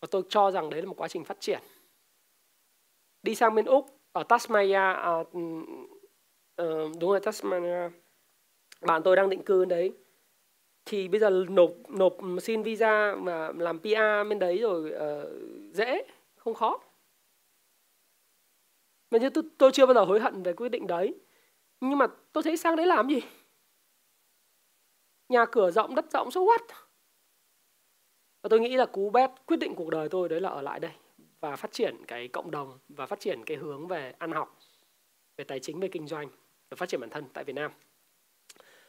Và 0.00 0.08
tôi 0.10 0.22
cho 0.28 0.50
rằng 0.50 0.70
đấy 0.70 0.82
là 0.82 0.88
một 0.88 0.94
quá 0.96 1.08
trình 1.08 1.24
phát 1.24 1.40
triển. 1.40 1.60
Đi 3.22 3.34
sang 3.34 3.54
bên 3.54 3.64
úc 3.64 3.86
ở 4.12 4.22
tasmania 4.22 4.74
à, 4.74 5.24
ừ, 5.32 5.40
ừ, 6.56 6.88
đúng 7.00 7.10
rồi 7.10 7.20
tasmania. 7.20 7.90
Bạn 8.80 9.02
tôi 9.02 9.16
đang 9.16 9.28
định 9.28 9.42
cư 9.44 9.64
đấy 9.64 9.92
thì 10.86 11.08
bây 11.08 11.20
giờ 11.20 11.44
nộp 11.48 11.70
nộp 11.88 12.16
xin 12.42 12.62
visa 12.62 13.14
mà 13.18 13.52
làm 13.52 13.78
PR 13.78 14.28
bên 14.28 14.38
đấy 14.38 14.58
rồi 14.58 14.92
uh, 14.94 15.74
dễ 15.74 16.04
không 16.36 16.54
khó. 16.54 16.80
Mà 19.10 19.18
như 19.18 19.30
tôi, 19.30 19.44
tôi 19.58 19.70
chưa 19.72 19.86
bao 19.86 19.94
giờ 19.94 20.04
hối 20.04 20.20
hận 20.20 20.42
về 20.42 20.52
quyết 20.52 20.68
định 20.68 20.86
đấy. 20.86 21.14
Nhưng 21.80 21.98
mà 21.98 22.06
tôi 22.32 22.42
thấy 22.42 22.56
sang 22.56 22.76
đấy 22.76 22.86
làm 22.86 23.08
gì? 23.08 23.20
Nhà 25.28 25.44
cửa 25.52 25.70
rộng 25.70 25.94
đất 25.94 26.10
rộng 26.12 26.30
so 26.30 26.40
what? 26.40 26.66
Và 28.42 28.48
tôi 28.48 28.60
nghĩ 28.60 28.76
là 28.76 28.86
cú 28.86 29.10
bet 29.10 29.30
quyết 29.46 29.56
định 29.56 29.74
cuộc 29.74 29.90
đời 29.90 30.08
tôi 30.08 30.28
đấy 30.28 30.40
là 30.40 30.48
ở 30.48 30.62
lại 30.62 30.80
đây 30.80 30.92
và 31.40 31.56
phát 31.56 31.72
triển 31.72 32.04
cái 32.08 32.28
cộng 32.28 32.50
đồng 32.50 32.78
và 32.88 33.06
phát 33.06 33.20
triển 33.20 33.44
cái 33.44 33.56
hướng 33.56 33.88
về 33.88 34.14
ăn 34.18 34.32
học 34.32 34.58
về 35.36 35.44
tài 35.44 35.60
chính 35.60 35.80
về 35.80 35.88
kinh 35.88 36.06
doanh 36.06 36.28
và 36.70 36.74
phát 36.76 36.88
triển 36.88 37.00
bản 37.00 37.10
thân 37.10 37.24
tại 37.32 37.44
Việt 37.44 37.52
Nam 37.52 37.72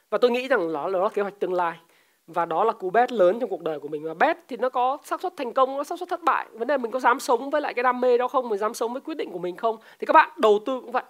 và 0.10 0.18
tôi 0.18 0.32
nghĩ 0.32 0.48
rằng 0.48 0.74
đó 0.74 0.88
là 0.88 1.10
kế 1.10 1.22
hoạch 1.22 1.40
tương 1.40 1.54
lai. 1.54 1.80
Và 2.28 2.46
đó 2.46 2.64
là 2.64 2.74
cú 2.74 2.90
bet 2.90 3.12
lớn 3.12 3.40
trong 3.40 3.50
cuộc 3.50 3.62
đời 3.62 3.80
của 3.80 3.88
mình. 3.88 4.04
Và 4.04 4.14
bet 4.14 4.38
thì 4.48 4.58
nó 4.58 4.70
có 4.70 4.98
xác 5.04 5.22
suất 5.22 5.34
thành 5.38 5.54
công, 5.54 5.78
nó 5.78 5.84
xác 5.84 6.00
suất 6.00 6.10
thất 6.10 6.24
bại. 6.24 6.48
Vấn 6.52 6.68
đề 6.68 6.78
mình 6.78 6.92
có 6.92 7.00
dám 7.00 7.20
sống 7.20 7.50
với 7.50 7.62
lại 7.62 7.74
cái 7.74 7.84
đam 7.84 8.02
mê 8.02 8.18
đó 8.18 8.28
không? 8.28 8.50
Mình 8.50 8.60
dám 8.60 8.74
sống 8.74 8.94
với 8.94 9.02
quyết 9.02 9.18
định 9.18 9.32
của 9.32 9.40
mình 9.40 9.58
không? 9.58 9.78
Thì 10.00 10.06
các 10.06 10.14
bạn, 10.14 10.30
đầu 10.38 10.60
tư 10.66 10.82
cũng 10.82 10.92
vậy. 10.92 11.04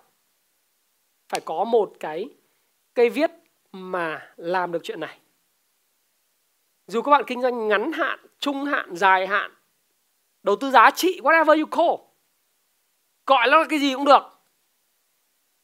Phải 1.30 1.42
có 1.46 1.63
một 1.63 1.94
cái 2.00 2.30
cây 2.94 3.10
viết 3.10 3.32
mà 3.72 4.34
làm 4.36 4.72
được 4.72 4.80
chuyện 4.84 5.00
này. 5.00 5.20
Dù 6.88 7.01
các 7.01 7.12
bạn 7.12 7.24
kinh 7.27 7.42
doanh 7.42 7.68
ngắn 7.68 7.92
hạn, 7.92 8.20
trung 8.39 8.66
hạn, 8.66 8.96
dài 8.96 9.27
hạn, 9.27 9.51
đầu 10.44 10.56
tư 10.56 10.72
giá 10.72 10.92
trị, 10.92 11.20
whatever 11.24 11.60
you 11.60 11.66
call, 11.66 12.08
gọi 13.25 13.48
nó 13.48 13.58
là 13.58 13.66
cái 13.70 13.80
gì 13.80 13.94
cũng 13.94 14.06
được. 14.06 14.24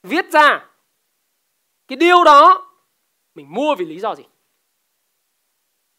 Viết 0.03 0.31
ra. 0.31 0.65
Cái 1.87 1.95
điều 1.95 2.23
đó 2.23 2.69
mình 3.35 3.53
mua 3.53 3.75
vì 3.75 3.85
lý 3.85 3.99
do 3.99 4.15
gì? 4.15 4.23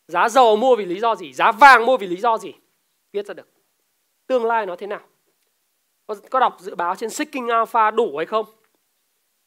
Giá 0.09 0.29
dầu 0.29 0.57
mua 0.57 0.77
vì 0.77 0.85
lý 0.85 1.01
do 1.01 1.15
gì? 1.15 1.33
Giá 1.33 1.53
vàng 1.53 1.87
mua 1.87 1.97
vì 1.97 2.07
lý 2.07 2.17
do 2.17 2.39
gì? 2.39 2.55
Viết 3.13 3.27
ra 3.27 3.35
được. 3.35 3.49
Tương 4.27 4.45
lai 4.45 4.67
nó 4.67 4.77
thế 4.77 4.87
nào? 4.87 5.01
Có, 6.07 6.15
có 6.31 6.41
đọc 6.41 6.57
dự 6.61 6.75
báo 6.75 6.97
trên 6.97 7.11
Seeking 7.11 7.49
Alpha 7.49 7.91
đủ 7.91 8.17
hay 8.17 8.27
không? 8.27 8.47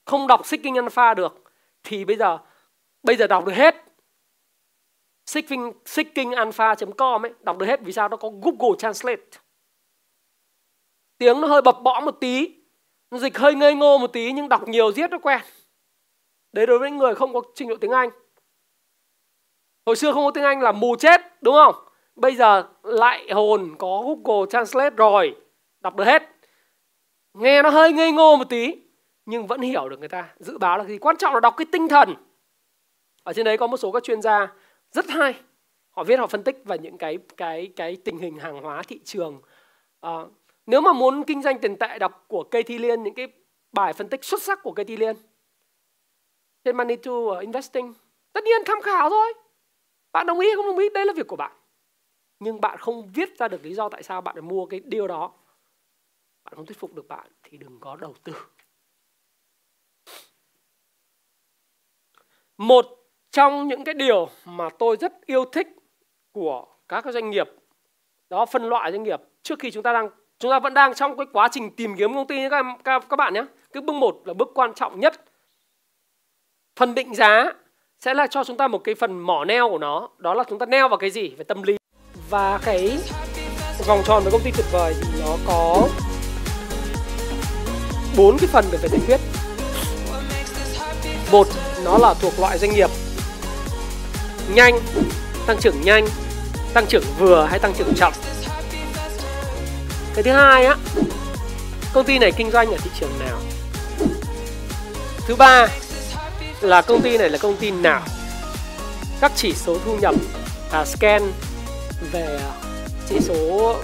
Không 0.06 0.27
đọc 0.27 0.48
Seeking 0.48 0.75
Alpha 0.75 1.13
được 1.13 1.44
thì 1.84 2.06
bây 2.06 2.15
giờ 2.15 2.38
bây 3.03 3.15
giờ 3.15 3.27
đọc 3.27 3.46
được 3.46 3.53
hết. 3.53 3.75
Seeking, 5.25 5.72
seekingalpha.com 5.86 7.25
ấy 7.25 7.34
đọc 7.41 7.58
được 7.58 7.65
hết 7.65 7.79
vì 7.82 7.94
sao? 7.94 8.10
Nó 8.10 8.17
có 8.17 8.29
Google 8.29 8.77
Translate. 8.79 9.22
Tiếng 11.17 11.41
nó 11.41 11.48
hơi 11.48 11.62
bập 11.62 11.82
bõ 11.84 12.00
một 12.00 12.17
tí 12.20 12.56
nó 13.12 13.17
dịch 13.17 13.38
hơi 13.38 13.56
ngây 13.56 13.75
ngô 13.75 13.98
một 13.98 14.13
tí 14.13 14.32
nhưng 14.32 14.50
đọc 14.50 14.67
nhiều 14.67 14.91
giết 14.91 15.12
nó 15.12 15.17
quen 15.20 15.41
đấy 16.54 16.66
đối 16.66 16.80
với 16.80 16.92
người 16.92 17.16
không 17.16 17.34
có 17.34 17.42
trình 17.56 17.70
độ 17.70 17.75
tiếng 17.75 17.92
Anh. 17.92 18.10
Hồi 19.86 19.96
xưa 19.96 20.13
không 20.13 20.25
có 20.25 20.32
tiếng 20.32 20.44
Anh 20.44 20.62
là 20.62 20.72
mù 20.72 20.96
chết 20.96 21.22
đúng 21.42 21.56
không? 21.56 21.75
Bây 22.16 22.36
giờ 22.36 22.63
lại 22.84 23.32
hồn 23.32 23.75
có 23.80 24.04
Google 24.06 24.46
Translate 24.50 24.96
rồi 24.96 25.36
đọc 25.80 25.96
được 25.96 26.06
hết. 26.06 26.24
Nghe 27.34 27.62
nó 27.62 27.70
hơi 27.70 27.94
ngây 27.94 28.12
ngô 28.12 28.36
một 28.38 28.50
tí 28.50 28.75
nhưng 29.25 29.48
vẫn 29.48 29.62
hiểu 29.62 29.89
được 29.89 30.00
người 30.00 30.10
ta. 30.10 30.30
Dự 30.39 30.58
báo 30.58 30.77
là 30.77 30.84
gì? 30.84 30.98
Quan 30.98 31.18
trọng 31.18 31.34
là 31.34 31.39
đọc 31.39 31.54
cái 31.58 31.66
tinh 31.72 31.88
thần. 31.88 32.13
Ở 33.24 33.34
trên 33.34 33.46
đấy 33.46 33.58
có 33.58 33.68
một 33.68 33.77
số 33.77 33.92
các 33.92 34.04
chuyên 34.04 34.22
gia 34.22 34.54
rất 34.92 35.10
hay. 35.10 35.36
Họ 35.89 36.04
viết 36.04 36.20
họ 36.20 36.27
phân 36.27 36.44
tích 36.44 36.62
về 36.66 36.77
những 36.77 36.98
cái 36.98 37.18
cái 37.38 37.72
cái 37.75 37.98
tình 38.06 38.18
hình 38.18 38.38
hàng 38.38 38.62
hóa 38.62 38.84
thị 38.88 39.00
trường. 39.04 39.42
À, 40.01 40.12
nếu 40.66 40.82
mà 40.82 40.94
muốn 40.94 41.24
kinh 41.24 41.42
doanh 41.42 41.60
tiền 41.60 41.75
tệ 41.75 42.00
đọc 42.00 42.25
của 42.27 42.44
cây 42.44 42.63
thi 42.63 42.77
liên 42.77 43.04
những 43.04 43.13
cái 43.13 43.27
bài 43.72 43.94
phân 43.94 44.10
tích 44.10 44.24
xuất 44.24 44.42
sắc 44.42 44.63
của 44.63 44.72
cây 44.72 44.86
thi 44.86 44.98
liên 44.98 45.16
trên 46.68 46.78
money 46.78 46.96
to 46.96 47.12
uh, 47.12 47.40
investing. 47.42 47.94
Tất 48.34 48.44
nhiên 48.44 48.62
tham 48.66 48.82
khảo 48.82 49.10
thôi. 49.10 49.34
Bạn 50.12 50.28
đồng 50.28 50.40
ý 50.40 50.48
hay 50.48 50.56
không 50.56 50.66
đồng 50.68 50.78
ý 50.78 50.90
đây 50.90 51.06
là 51.06 51.14
việc 51.14 51.28
của 51.28 51.36
bạn. 51.36 51.52
Nhưng 52.40 52.62
bạn 52.62 52.78
không 52.78 53.08
viết 53.14 53.38
ra 53.38 53.48
được 53.48 53.66
lý 53.66 53.74
do 53.74 53.90
tại 53.90 54.04
sao 54.04 54.22
bạn 54.22 54.36
phải 54.36 54.42
mua 54.42 54.66
cái 54.66 54.80
điều 54.80 55.08
đó. 55.08 55.32
Bạn 56.44 56.54
không 56.56 56.66
thuyết 56.66 56.80
phục 56.80 56.94
được 56.94 57.08
bạn 57.08 57.28
thì 57.44 57.58
đừng 57.58 57.80
có 57.80 57.96
đầu 57.96 58.16
tư. 58.24 58.34
Một 62.58 62.86
trong 63.32 63.68
những 63.68 63.84
cái 63.84 63.94
điều 63.94 64.30
mà 64.46 64.70
tôi 64.80 64.98
rất 64.98 65.26
yêu 65.26 65.46
thích 65.46 65.68
của 66.32 66.66
các 66.88 67.06
doanh 67.06 67.30
nghiệp 67.30 67.48
đó 68.30 68.46
phân 68.46 68.64
loại 68.64 68.92
doanh 68.92 69.04
nghiệp. 69.04 69.22
Trước 69.44 69.60
khi 69.60 69.72
chúng 69.72 69.84
ta 69.84 69.94
đang 69.94 70.10
chúng 70.40 70.52
ta 70.52 70.60
vẫn 70.60 70.74
đang 70.74 70.94
trong 70.94 71.18
cái 71.18 71.26
quá 71.34 71.48
trình 71.52 71.76
tìm 71.76 71.96
kiếm 71.98 72.14
công 72.14 72.28
ty 72.28 72.50
các 72.50 72.66
các, 72.84 73.06
các 73.10 73.16
bạn 73.16 73.34
nhé. 73.34 73.44
Cái 73.74 73.82
bước 73.82 73.94
một 73.94 74.22
là 74.26 74.34
bước 74.34 74.48
quan 74.56 74.74
trọng 74.74 75.00
nhất 75.00 75.24
phần 76.77 76.96
định 76.96 77.15
giá 77.15 77.46
sẽ 78.05 78.13
là 78.13 78.27
cho 78.27 78.43
chúng 78.43 78.57
ta 78.57 78.67
một 78.67 78.81
cái 78.84 78.96
phần 78.96 79.19
mỏ 79.19 79.46
neo 79.46 79.69
của 79.69 79.77
nó. 79.77 80.10
Đó 80.17 80.34
là 80.34 80.43
chúng 80.50 80.60
ta 80.60 80.65
neo 80.65 80.89
vào 80.89 80.98
cái 80.98 81.10
gì? 81.10 81.29
Về 81.38 81.43
tâm 81.43 81.63
lý. 81.63 81.77
Và 82.29 82.60
cái 82.63 82.98
vòng 83.88 84.03
tròn 84.05 84.24
với 84.24 84.31
công 84.31 84.41
ty 84.43 84.51
tuyệt 84.51 84.65
vời 84.72 84.96
thì 85.01 85.22
nó 85.22 85.38
có 85.48 85.88
bốn 88.17 88.38
cái 88.38 88.48
phần 88.48 88.65
cần 88.72 88.81
phải 88.81 88.89
giải 88.89 89.01
quyết. 89.07 89.19
Một, 91.31 91.48
nó 91.84 91.98
là 91.98 92.13
thuộc 92.13 92.39
loại 92.39 92.57
doanh 92.57 92.72
nghiệp 92.72 92.89
nhanh, 94.53 94.79
tăng 95.48 95.57
trưởng 95.60 95.81
nhanh, 95.81 96.07
tăng 96.74 96.86
trưởng 96.86 97.03
vừa 97.19 97.48
hay 97.50 97.60
tăng 97.60 97.74
trưởng 97.77 97.93
chậm. 97.96 98.13
Cái 100.15 100.24
thứ 100.24 100.31
hai 100.31 100.65
á, 100.65 100.75
công 101.93 102.05
ty 102.05 102.19
này 102.19 102.31
kinh 102.31 102.51
doanh 102.51 102.72
ở 102.72 102.77
thị 102.77 102.89
trường 103.00 103.12
nào? 103.19 103.38
Thứ 105.27 105.36
ba 105.36 105.67
là 106.62 106.82
công 106.82 107.02
ty 107.02 107.18
này 107.18 107.30
là 107.30 107.38
công 107.38 107.58
ty 107.58 107.72
nào? 107.72 108.02
Các 109.22 109.32
chỉ 109.36 109.54
số 109.54 109.78
thu 109.86 109.98
nhập 109.98 110.16
à, 110.72 110.86
scan 110.86 111.32
về 112.12 112.40
à, 112.42 112.52
chỉ 113.10 113.20
số 113.20 113.76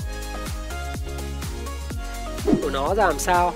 của 2.46 2.70
nó 2.70 2.96
ra 2.96 3.06
làm 3.06 3.20
sao? 3.20 3.54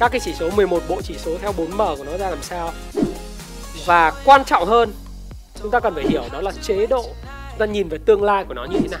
Các 0.00 0.12
cái 0.12 0.20
chỉ 0.24 0.32
số 0.38 0.50
11 0.50 0.82
bộ 0.88 1.00
chỉ 1.02 1.14
số 1.18 1.38
theo 1.42 1.52
4M 1.52 1.96
của 1.96 2.04
nó 2.04 2.16
ra 2.16 2.30
làm 2.30 2.42
sao? 2.42 2.72
Và 3.86 4.12
quan 4.24 4.44
trọng 4.44 4.66
hơn 4.66 4.92
chúng 5.62 5.70
ta 5.70 5.80
cần 5.80 5.94
phải 5.94 6.04
hiểu 6.08 6.22
đó 6.32 6.40
là 6.40 6.52
chế 6.62 6.86
độ. 6.86 7.02
Chúng 7.50 7.58
ta 7.58 7.66
nhìn 7.66 7.88
về 7.88 7.98
tương 7.98 8.22
lai 8.22 8.44
của 8.44 8.54
nó 8.54 8.64
như 8.64 8.78
thế 8.80 8.88
nào. 8.88 9.00